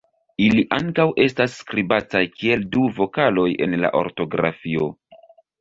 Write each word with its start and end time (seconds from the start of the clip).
Ili 0.43 0.61
ankaŭ 0.77 1.05
estas 1.25 1.57
skribataj 1.57 2.23
kiel 2.39 2.65
du 2.77 2.87
vokaloj 2.97 3.47
en 3.67 3.79
la 3.85 3.93
ortografio. 4.03 4.93